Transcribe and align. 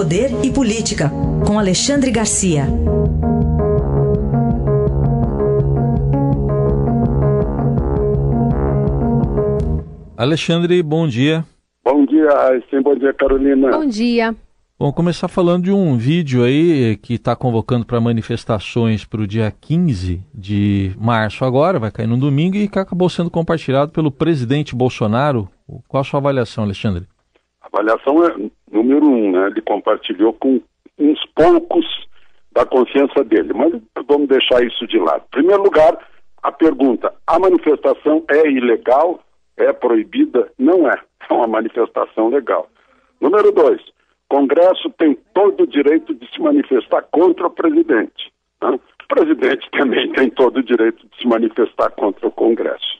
Poder 0.00 0.30
e 0.42 0.50
Política, 0.50 1.10
com 1.46 1.58
Alexandre 1.58 2.10
Garcia. 2.10 2.64
Alexandre, 10.16 10.82
bom 10.82 11.06
dia. 11.06 11.44
Bom 11.84 12.06
dia, 12.06 12.30
sim, 12.70 12.80
bom 12.80 12.96
dia, 12.96 13.12
Carolina. 13.12 13.72
Bom 13.72 13.84
dia. 13.84 14.34
Vamos 14.78 14.94
começar 14.94 15.28
falando 15.28 15.64
de 15.64 15.70
um 15.70 15.98
vídeo 15.98 16.44
aí 16.44 16.96
que 17.02 17.16
está 17.16 17.36
convocando 17.36 17.84
para 17.84 18.00
manifestações 18.00 19.04
para 19.04 19.20
o 19.20 19.26
dia 19.26 19.52
15 19.60 20.24
de 20.34 20.92
março 20.98 21.44
agora, 21.44 21.78
vai 21.78 21.90
cair 21.90 22.06
no 22.06 22.16
domingo, 22.16 22.56
e 22.56 22.68
que 22.68 22.78
acabou 22.78 23.10
sendo 23.10 23.28
compartilhado 23.28 23.92
pelo 23.92 24.10
presidente 24.10 24.74
Bolsonaro. 24.74 25.46
Qual 25.86 26.00
a 26.00 26.04
sua 26.04 26.20
avaliação, 26.20 26.64
Alexandre? 26.64 27.06
Avaliação 27.72 28.24
é 28.24 28.50
número 28.70 29.06
um, 29.06 29.30
né? 29.32 29.46
Ele 29.48 29.60
compartilhou 29.62 30.32
com 30.34 30.60
uns 30.98 31.24
poucos 31.34 31.86
da 32.52 32.66
confiança 32.66 33.22
dele, 33.24 33.52
mas 33.54 33.72
vamos 34.06 34.28
deixar 34.28 34.62
isso 34.64 34.86
de 34.86 34.98
lado. 34.98 35.24
Em 35.28 35.30
primeiro 35.30 35.62
lugar, 35.62 35.96
a 36.42 36.52
pergunta: 36.52 37.12
a 37.26 37.38
manifestação 37.38 38.24
é 38.28 38.48
ilegal? 38.48 39.20
É 39.56 39.72
proibida? 39.72 40.50
Não 40.58 40.88
é. 40.88 40.94
É 41.28 41.32
uma 41.32 41.46
manifestação 41.46 42.28
legal. 42.28 42.68
Número 43.20 43.52
dois, 43.52 43.80
Congresso 44.28 44.90
tem 44.98 45.16
todo 45.34 45.62
o 45.62 45.66
direito 45.66 46.14
de 46.14 46.28
se 46.32 46.40
manifestar 46.40 47.02
contra 47.12 47.46
o 47.46 47.50
presidente. 47.50 48.32
Né? 48.60 48.70
O 48.70 49.14
presidente 49.14 49.68
também 49.76 50.10
tem 50.12 50.30
todo 50.30 50.56
o 50.56 50.62
direito 50.62 51.06
de 51.06 51.16
se 51.18 51.28
manifestar 51.28 51.90
contra 51.90 52.26
o 52.26 52.32
Congresso. 52.32 52.99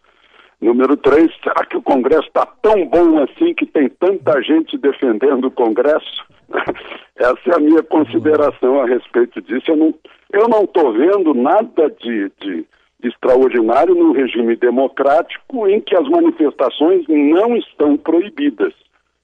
Número 0.61 0.97
três, 0.97 1.33
será 1.43 1.65
que 1.65 1.77
o 1.77 1.83
Congresso 1.83 2.29
está 2.29 2.47
tão 2.61 2.87
bom 2.87 3.23
assim 3.23 3.55
que 3.55 3.65
tem 3.65 3.89
tanta 3.89 4.43
gente 4.43 4.77
defendendo 4.77 5.47
o 5.47 5.51
Congresso? 5.51 6.25
Essa 7.17 7.51
é 7.51 7.55
a 7.55 7.61
minha 7.61 7.83
consideração 7.83 8.81
a 8.81 8.87
respeito 8.87 9.41
disso. 9.41 9.71
Eu 9.71 10.49
não 10.49 10.65
estou 10.65 10.93
vendo 10.93 11.33
nada 11.33 11.89
de, 12.01 12.31
de, 12.41 12.67
de 13.01 13.09
extraordinário 13.09 13.95
no 13.95 14.13
regime 14.13 14.55
democrático 14.55 15.67
em 15.67 15.81
que 15.81 15.97
as 15.97 16.07
manifestações 16.09 17.07
não 17.09 17.57
estão 17.57 17.97
proibidas, 17.97 18.75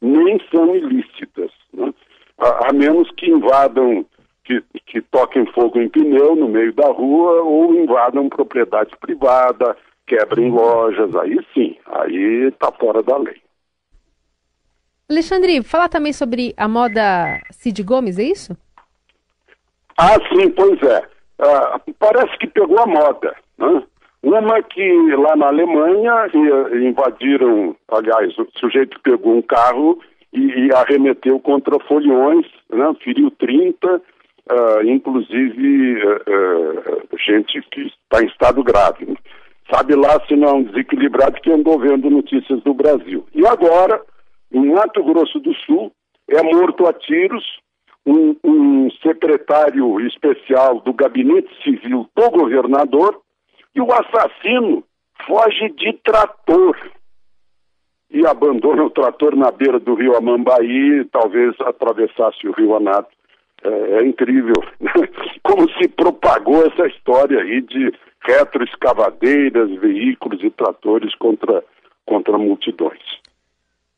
nem 0.00 0.40
são 0.50 0.74
ilícitas 0.74 1.50
a, 2.38 2.68
a 2.68 2.72
menos 2.72 3.10
que 3.12 3.30
invadam, 3.30 4.04
que, 4.44 4.62
que 4.86 5.00
toquem 5.00 5.46
fogo 5.46 5.80
em 5.80 5.88
pneu 5.88 6.36
no 6.36 6.48
meio 6.48 6.72
da 6.72 6.88
rua 6.88 7.42
ou 7.42 7.74
invadam 7.74 8.28
propriedade 8.28 8.90
privada, 9.00 9.76
quebrem 10.06 10.50
lojas, 10.50 11.14
aí 11.16 11.38
sim, 11.52 11.76
aí 11.86 12.48
está 12.48 12.70
fora 12.72 13.02
da 13.02 13.16
lei. 13.16 13.40
Alexandre, 15.08 15.62
fala 15.62 15.88
também 15.88 16.12
sobre 16.12 16.52
a 16.56 16.66
moda 16.66 17.40
Cid 17.50 17.82
Gomes, 17.82 18.18
é 18.18 18.24
isso? 18.24 18.56
Ah, 19.98 20.18
sim, 20.28 20.50
pois 20.50 20.82
é. 20.82 21.02
Ah, 21.38 21.80
parece 21.98 22.36
que 22.38 22.46
pegou 22.48 22.78
a 22.80 22.86
moda. 22.86 23.36
Né? 23.58 23.82
Uma 24.22 24.62
que 24.62 25.14
lá 25.14 25.36
na 25.36 25.46
Alemanha 25.46 26.28
invadiram, 26.74 27.76
aliás, 27.88 28.36
o 28.38 28.48
sujeito 28.58 28.98
pegou 29.00 29.36
um 29.36 29.42
carro 29.42 30.00
e, 30.32 30.66
e 30.66 30.74
arremeteu 30.74 31.38
contra 31.38 31.78
foliões, 31.86 32.46
né, 32.68 32.92
feriu 33.04 33.30
30, 33.30 33.86
uh, 33.86 34.00
ah, 34.50 34.84
inclusive 34.84 36.02
uh, 36.04 37.16
gente 37.24 37.62
que 37.70 37.82
está 37.82 38.22
em 38.22 38.26
estado 38.26 38.64
grave. 38.64 39.16
Sabe 39.70 39.94
lá 39.94 40.20
se 40.26 40.36
não 40.36 40.48
é 40.48 40.52
um 40.52 40.62
desequilibrado 40.62 41.40
que 41.40 41.50
andou 41.50 41.78
vendo 41.78 42.08
notícias 42.08 42.62
do 42.62 42.72
Brasil. 42.72 43.26
E 43.34 43.46
agora, 43.46 44.00
em 44.52 44.72
Mato 44.72 45.02
Grosso 45.02 45.40
do 45.40 45.52
Sul, 45.54 45.90
é 46.28 46.42
morto 46.42 46.86
a 46.86 46.92
tiros 46.92 47.44
um, 48.06 48.36
um 48.44 48.90
secretário 49.02 50.00
especial 50.06 50.80
do 50.80 50.92
gabinete 50.92 51.50
civil 51.64 52.08
do 52.14 52.30
governador 52.30 53.20
e 53.74 53.80
o 53.80 53.88
assassino 53.92 54.84
foge 55.26 55.68
de 55.70 55.92
trator 56.04 56.76
e 58.10 58.24
abandona 58.24 58.84
o 58.84 58.90
trator 58.90 59.34
na 59.34 59.50
beira 59.50 59.80
do 59.80 59.94
rio 59.94 60.16
Amambaí, 60.16 61.04
talvez 61.06 61.54
atravessasse 61.60 62.46
o 62.46 62.52
rio 62.52 62.76
Anato. 62.76 63.15
É, 63.66 63.98
é 63.98 64.06
incrível 64.06 64.54
como 65.42 65.68
se 65.72 65.88
propagou 65.88 66.64
essa 66.66 66.86
história 66.86 67.40
aí 67.40 67.60
de 67.62 67.92
retroescavadeiras, 68.24 69.70
veículos 69.80 70.42
e 70.42 70.50
tratores 70.50 71.14
contra, 71.16 71.64
contra 72.04 72.38
multidões. 72.38 73.02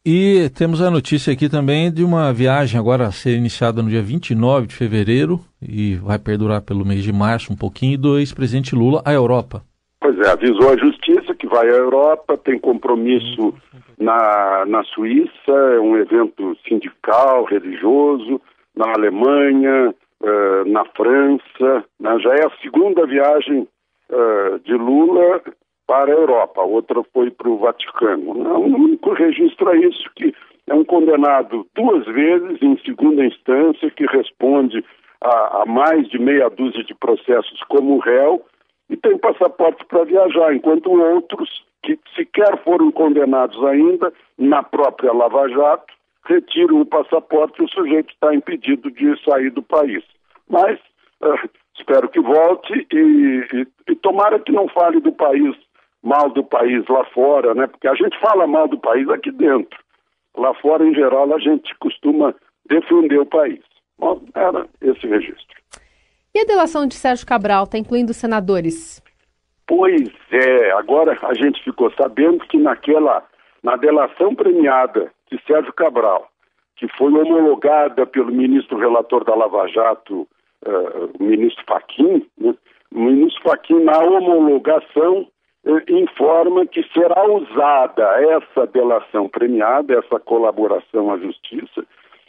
E 0.04 0.48
temos 0.56 0.80
a 0.80 0.90
notícia 0.90 1.32
aqui 1.32 1.50
também 1.50 1.92
de 1.92 2.02
uma 2.02 2.32
viagem 2.32 2.80
agora 2.80 3.06
a 3.06 3.12
ser 3.12 3.36
iniciada 3.36 3.82
no 3.82 3.90
dia 3.90 4.00
29 4.00 4.68
de 4.68 4.74
fevereiro 4.74 5.40
e 5.60 5.96
vai 5.96 6.18
perdurar 6.18 6.62
pelo 6.62 6.84
mês 6.84 7.02
de 7.02 7.12
março 7.12 7.52
um 7.52 7.56
pouquinho, 7.56 7.98
do 7.98 8.18
ex-presidente 8.18 8.74
Lula 8.74 9.02
à 9.04 9.12
Europa. 9.12 9.62
Pois 10.00 10.18
é, 10.20 10.30
avisou 10.30 10.72
a 10.72 10.78
justiça 10.78 11.34
que 11.34 11.46
vai 11.46 11.68
à 11.68 11.74
Europa, 11.74 12.38
tem 12.38 12.58
compromisso 12.58 13.52
na, 13.98 14.64
na 14.66 14.82
Suíça, 14.84 15.52
é 15.74 15.80
um 15.80 15.96
evento 15.96 16.56
sindical, 16.66 17.44
religioso, 17.44 18.40
na 18.78 18.92
Alemanha, 18.92 19.92
uh, 20.20 20.64
na 20.70 20.84
França, 20.96 21.84
né? 21.98 22.18
já 22.20 22.32
é 22.34 22.46
a 22.46 22.56
segunda 22.62 23.04
viagem 23.06 23.66
uh, 24.08 24.58
de 24.60 24.72
Lula 24.74 25.42
para 25.84 26.12
a 26.12 26.14
Europa, 26.14 26.60
a 26.60 26.64
outra 26.64 27.02
foi 27.12 27.28
para 27.30 27.48
o 27.48 27.58
Vaticano. 27.58 28.34
Né? 28.34 28.50
O 28.50 28.66
único 28.66 29.12
registro 29.14 29.70
é 29.70 29.78
isso, 29.78 30.08
que 30.14 30.32
é 30.68 30.74
um 30.74 30.84
condenado 30.84 31.66
duas 31.74 32.06
vezes 32.06 32.62
em 32.62 32.78
segunda 32.84 33.24
instância, 33.24 33.90
que 33.90 34.06
responde 34.06 34.84
a, 35.20 35.62
a 35.62 35.66
mais 35.66 36.08
de 36.08 36.18
meia 36.18 36.48
dúzia 36.48 36.84
de 36.84 36.94
processos 36.94 37.60
como 37.68 37.98
réu, 37.98 38.44
e 38.88 38.96
tem 38.96 39.18
passaporte 39.18 39.84
para 39.86 40.04
viajar, 40.04 40.54
enquanto 40.54 40.90
outros 40.90 41.66
que 41.82 41.98
sequer 42.14 42.62
foram 42.62 42.92
condenados 42.92 43.62
ainda 43.64 44.12
na 44.38 44.62
própria 44.62 45.12
Lava 45.12 45.48
Jato 45.48 45.97
retiram 46.28 46.80
o 46.80 46.86
passaporte 46.86 47.60
e 47.60 47.64
o 47.64 47.68
sujeito 47.68 48.12
está 48.12 48.34
impedido 48.34 48.90
de 48.90 49.18
sair 49.24 49.50
do 49.50 49.62
país. 49.62 50.04
Mas 50.48 50.78
uh, 51.22 51.48
espero 51.76 52.08
que 52.08 52.20
volte 52.20 52.86
e, 52.92 52.96
e, 52.96 53.66
e 53.88 53.96
tomara 53.96 54.38
que 54.38 54.52
não 54.52 54.68
fale 54.68 55.00
do 55.00 55.12
país, 55.12 55.56
mal 56.02 56.30
do 56.30 56.44
país 56.44 56.86
lá 56.88 57.04
fora, 57.06 57.54
né? 57.54 57.66
Porque 57.66 57.88
a 57.88 57.94
gente 57.94 58.18
fala 58.20 58.46
mal 58.46 58.68
do 58.68 58.78
país 58.78 59.08
aqui 59.08 59.32
dentro. 59.32 59.78
Lá 60.36 60.54
fora, 60.54 60.86
em 60.86 60.94
geral, 60.94 61.34
a 61.34 61.38
gente 61.38 61.74
costuma 61.78 62.34
defender 62.68 63.18
o 63.18 63.26
país. 63.26 63.60
Bom, 63.98 64.22
era 64.34 64.68
esse 64.80 65.06
registro. 65.06 65.58
E 66.34 66.40
a 66.40 66.44
delação 66.44 66.86
de 66.86 66.94
Sérgio 66.94 67.26
Cabral 67.26 67.64
está 67.64 67.78
incluindo 67.78 68.14
senadores? 68.14 69.02
Pois 69.66 70.08
é, 70.30 70.70
agora 70.72 71.18
a 71.22 71.34
gente 71.34 71.62
ficou 71.64 71.92
sabendo 71.92 72.38
que 72.46 72.56
naquela, 72.58 73.26
na 73.62 73.76
delação 73.76 74.34
premiada 74.34 75.10
de 75.30 75.40
Sérgio 75.46 75.72
Cabral, 75.72 76.28
que 76.76 76.88
foi 76.96 77.12
homologada 77.12 78.06
pelo 78.06 78.32
ministro 78.32 78.78
relator 78.78 79.24
da 79.24 79.34
Lava 79.34 79.66
Jato, 79.68 80.26
uh, 80.66 81.10
o 81.18 81.22
ministro 81.22 81.64
Faquim, 81.66 82.26
né? 82.38 82.54
o 82.92 83.00
ministro 83.00 83.42
Faquim, 83.42 83.82
na 83.84 83.98
homologação, 83.98 85.26
uh, 85.64 85.92
informa 85.92 86.66
que 86.66 86.82
será 86.92 87.24
usada 87.30 88.04
essa 88.20 88.66
delação 88.66 89.28
premiada, 89.28 89.94
essa 89.98 90.20
colaboração 90.20 91.12
à 91.12 91.18
justiça, 91.18 91.84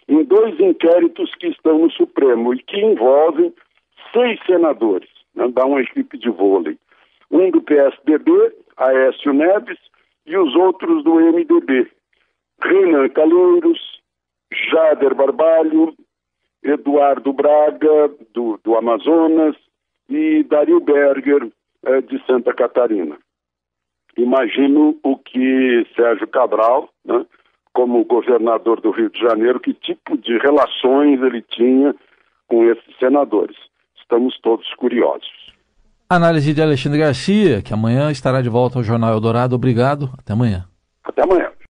em 0.07 0.23
dois 0.23 0.59
inquéritos 0.59 1.33
que 1.35 1.47
estão 1.47 1.77
no 1.77 1.91
Supremo 1.91 2.53
e 2.53 2.63
que 2.63 2.79
envolvem 2.79 3.53
seis 4.11 4.39
senadores, 4.45 5.09
né, 5.35 5.47
dá 5.49 5.65
uma 5.65 5.81
equipe 5.81 6.17
de 6.17 6.29
vôlei. 6.29 6.77
Um 7.31 7.51
do 7.51 7.61
PSDB, 7.61 8.31
Aécio 8.75 9.31
Neves, 9.33 9.77
e 10.25 10.35
os 10.37 10.55
outros 10.55 11.03
do 11.03 11.15
MDB. 11.15 11.87
Renan 12.69 13.09
Calheiros, 13.09 13.79
Jader 14.71 15.15
Barbalho, 15.15 15.93
Eduardo 16.63 17.33
Braga, 17.33 18.11
do, 18.33 18.59
do 18.63 18.75
Amazonas, 18.75 19.55
e 20.09 20.43
Dario 20.43 20.79
Berger, 20.79 21.49
eh, 21.85 22.01
de 22.01 22.23
Santa 22.25 22.53
Catarina. 22.53 23.17
Imagino 24.17 24.97
o 25.03 25.17
que 25.17 25.87
Sérgio 25.95 26.27
Cabral, 26.27 26.89
né, 27.05 27.25
como 27.73 28.03
governador 28.03 28.81
do 28.81 28.91
Rio 28.91 29.09
de 29.09 29.19
Janeiro, 29.19 29.59
que 29.59 29.73
tipo 29.73 30.17
de 30.17 30.37
relações 30.39 31.21
ele 31.21 31.41
tinha 31.41 31.95
com 32.47 32.63
esses 32.69 32.97
senadores 32.97 33.55
estamos 34.09 34.39
todos 34.41 34.65
curiosos. 34.73 35.29
Análise 36.09 36.51
de 36.51 36.61
Alexandre 36.61 36.99
Garcia, 36.99 37.61
que 37.61 37.71
amanhã 37.71 38.09
estará 38.09 38.41
de 38.41 38.49
volta 38.49 38.79
ao 38.79 38.83
Jornal 38.83 39.13
Eldorado. 39.13 39.55
Obrigado. 39.55 40.09
Até 40.17 40.33
amanhã. 40.33 40.65
Até 41.03 41.21
amanhã. 41.21 41.51